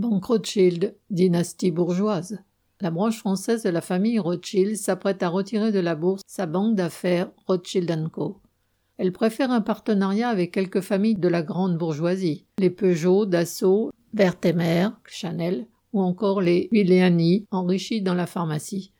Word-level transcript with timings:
Banque 0.00 0.24
Rothschild, 0.24 0.96
dynastie 1.10 1.70
bourgeoise. 1.70 2.38
La 2.80 2.90
branche 2.90 3.18
française 3.18 3.64
de 3.64 3.68
la 3.68 3.82
famille 3.82 4.18
Rothschild 4.18 4.74
s'apprête 4.78 5.22
à 5.22 5.28
retirer 5.28 5.72
de 5.72 5.78
la 5.78 5.94
bourse 5.94 6.22
sa 6.26 6.46
banque 6.46 6.74
d'affaires 6.74 7.30
Rothschild 7.46 8.08
Co. 8.10 8.40
Elle 8.96 9.12
préfère 9.12 9.50
un 9.50 9.60
partenariat 9.60 10.30
avec 10.30 10.52
quelques 10.52 10.80
familles 10.80 11.16
de 11.16 11.28
la 11.28 11.42
grande 11.42 11.76
bourgeoisie, 11.76 12.46
les 12.58 12.70
Peugeot, 12.70 13.26
Dassault, 13.26 13.92
Berthemer, 14.14 14.88
Chanel 15.04 15.66
ou 15.92 16.00
encore 16.00 16.40
les 16.40 16.70
Villéani, 16.72 17.44
enrichis 17.50 18.00
dans 18.00 18.14
la 18.14 18.26
pharmacie. 18.26 18.94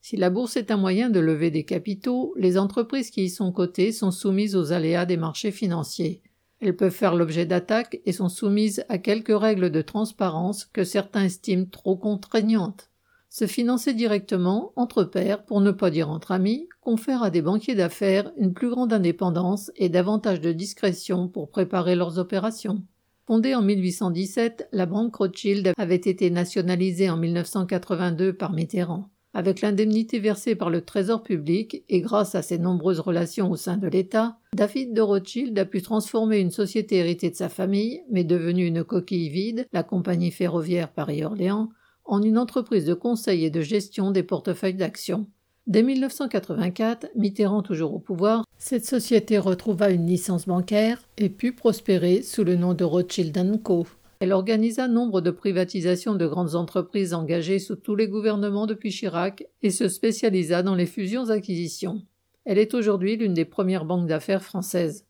Si 0.00 0.16
la 0.16 0.30
bourse 0.30 0.56
est 0.56 0.72
un 0.72 0.78
moyen 0.78 1.10
de 1.10 1.20
lever 1.20 1.52
des 1.52 1.64
capitaux, 1.64 2.34
les 2.36 2.58
entreprises 2.58 3.10
qui 3.10 3.22
y 3.22 3.30
sont 3.30 3.52
cotées 3.52 3.92
sont 3.92 4.10
soumises 4.10 4.56
aux 4.56 4.72
aléas 4.72 5.06
des 5.06 5.16
marchés 5.16 5.52
financiers. 5.52 6.22
Elles 6.60 6.76
peuvent 6.76 6.90
faire 6.90 7.14
l'objet 7.14 7.46
d'attaques 7.46 8.00
et 8.04 8.12
sont 8.12 8.28
soumises 8.28 8.84
à 8.88 8.98
quelques 8.98 9.38
règles 9.38 9.70
de 9.70 9.82
transparence 9.82 10.66
que 10.66 10.84
certains 10.84 11.24
estiment 11.24 11.66
trop 11.66 11.96
contraignantes. 11.96 12.90
Se 13.30 13.46
financer 13.46 13.94
directement, 13.94 14.72
entre 14.74 15.04
pairs, 15.04 15.44
pour 15.44 15.60
ne 15.60 15.70
pas 15.70 15.90
dire 15.90 16.10
entre 16.10 16.32
amis, 16.32 16.68
confère 16.80 17.22
à 17.22 17.30
des 17.30 17.42
banquiers 17.42 17.76
d'affaires 17.76 18.32
une 18.36 18.52
plus 18.52 18.68
grande 18.68 18.92
indépendance 18.92 19.70
et 19.76 19.88
davantage 19.88 20.40
de 20.40 20.52
discrétion 20.52 21.28
pour 21.28 21.48
préparer 21.48 21.94
leurs 21.94 22.18
opérations. 22.18 22.82
Fondée 23.26 23.54
en 23.54 23.62
1817, 23.62 24.68
la 24.72 24.86
banque 24.86 25.14
Rothschild 25.14 25.72
avait 25.78 25.94
été 25.94 26.30
nationalisée 26.30 27.08
en 27.08 27.16
1982 27.16 28.32
par 28.32 28.52
Mitterrand. 28.52 29.08
Avec 29.32 29.60
l'indemnité 29.60 30.18
versée 30.18 30.56
par 30.56 30.70
le 30.70 30.80
Trésor 30.80 31.22
public 31.22 31.84
et 31.88 32.00
grâce 32.00 32.34
à 32.34 32.42
ses 32.42 32.58
nombreuses 32.58 32.98
relations 32.98 33.48
au 33.48 33.56
sein 33.56 33.76
de 33.76 33.86
l'État, 33.86 34.38
David 34.54 34.92
de 34.92 35.00
Rothschild 35.00 35.56
a 35.56 35.64
pu 35.64 35.82
transformer 35.82 36.38
une 36.38 36.50
société 36.50 36.96
héritée 36.96 37.30
de 37.30 37.36
sa 37.36 37.48
famille, 37.48 38.02
mais 38.10 38.24
devenue 38.24 38.66
une 38.66 38.82
coquille 38.82 39.28
vide, 39.28 39.66
la 39.72 39.84
compagnie 39.84 40.32
ferroviaire 40.32 40.92
Paris-Orléans, 40.92 41.68
en 42.04 42.22
une 42.22 42.38
entreprise 42.38 42.86
de 42.86 42.94
conseil 42.94 43.44
et 43.44 43.50
de 43.50 43.60
gestion 43.60 44.10
des 44.10 44.24
portefeuilles 44.24 44.74
d'actions. 44.74 45.28
Dès 45.68 45.84
1984, 45.84 47.10
Mitterrand 47.14 47.62
toujours 47.62 47.94
au 47.94 48.00
pouvoir, 48.00 48.44
cette 48.58 48.84
société 48.84 49.38
retrouva 49.38 49.90
une 49.90 50.06
licence 50.06 50.46
bancaire 50.46 51.06
et 51.18 51.28
put 51.28 51.52
prospérer 51.52 52.22
sous 52.22 52.42
le 52.42 52.56
nom 52.56 52.74
de 52.74 52.82
Rothschild 52.82 53.62
Co. 53.62 53.86
Elle 54.20 54.34
organisa 54.34 54.86
nombre 54.86 55.22
de 55.22 55.30
privatisations 55.30 56.14
de 56.14 56.26
grandes 56.26 56.54
entreprises 56.54 57.14
engagées 57.14 57.58
sous 57.58 57.76
tous 57.76 57.96
les 57.96 58.06
gouvernements 58.06 58.66
depuis 58.66 58.90
Chirac 58.90 59.46
et 59.62 59.70
se 59.70 59.88
spécialisa 59.88 60.62
dans 60.62 60.74
les 60.74 60.84
fusions-acquisitions. 60.84 62.02
Elle 62.44 62.58
est 62.58 62.74
aujourd'hui 62.74 63.16
l'une 63.16 63.32
des 63.32 63.46
premières 63.46 63.86
banques 63.86 64.06
d'affaires 64.06 64.42
françaises. 64.42 65.06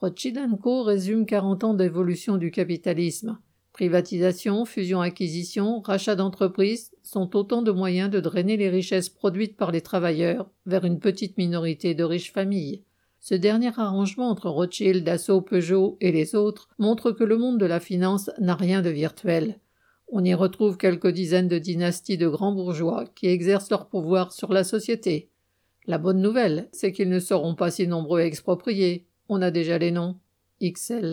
Rothschild 0.00 0.38
Co 0.60 0.82
résume 0.82 1.24
40 1.24 1.64
ans 1.64 1.72
d'évolution 1.72 2.36
du 2.36 2.50
capitalisme. 2.50 3.38
Privatisation, 3.72 4.66
fusion-acquisition, 4.66 5.80
rachat 5.80 6.14
d'entreprises 6.14 6.90
sont 7.02 7.34
autant 7.34 7.62
de 7.62 7.72
moyens 7.72 8.10
de 8.10 8.20
drainer 8.20 8.58
les 8.58 8.68
richesses 8.68 9.08
produites 9.08 9.56
par 9.56 9.72
les 9.72 9.80
travailleurs 9.80 10.50
vers 10.66 10.84
une 10.84 10.98
petite 10.98 11.38
minorité 11.38 11.94
de 11.94 12.04
riches 12.04 12.32
familles. 12.32 12.82
Ce 13.24 13.36
dernier 13.36 13.70
arrangement 13.78 14.30
entre 14.30 14.50
Rothschild, 14.50 15.04
Dassault, 15.04 15.42
Peugeot 15.42 15.96
et 16.00 16.10
les 16.10 16.34
autres 16.34 16.68
montre 16.80 17.12
que 17.12 17.22
le 17.22 17.38
monde 17.38 17.56
de 17.56 17.66
la 17.66 17.78
finance 17.78 18.32
n'a 18.40 18.56
rien 18.56 18.82
de 18.82 18.90
virtuel. 18.90 19.60
On 20.08 20.24
y 20.24 20.34
retrouve 20.34 20.76
quelques 20.76 21.12
dizaines 21.12 21.46
de 21.46 21.58
dynasties 21.58 22.18
de 22.18 22.26
grands 22.26 22.50
bourgeois 22.50 23.04
qui 23.14 23.28
exercent 23.28 23.70
leur 23.70 23.86
pouvoir 23.86 24.32
sur 24.32 24.52
la 24.52 24.64
société. 24.64 25.30
La 25.86 25.98
bonne 25.98 26.20
nouvelle, 26.20 26.68
c'est 26.72 26.90
qu'ils 26.90 27.10
ne 27.10 27.20
seront 27.20 27.54
pas 27.54 27.70
si 27.70 27.86
nombreux 27.86 28.22
à 28.22 28.26
exproprier. 28.26 29.06
On 29.28 29.40
a 29.40 29.52
déjà 29.52 29.78
les 29.78 29.92
noms. 29.92 30.18
XL. 30.60 31.10